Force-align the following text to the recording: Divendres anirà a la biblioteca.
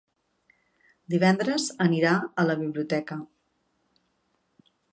Divendres 1.15 1.67
anirà 1.85 2.15
a 2.43 2.47
la 2.47 2.55
biblioteca. 2.63 3.19